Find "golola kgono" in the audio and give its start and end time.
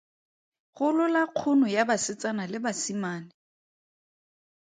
0.77-1.67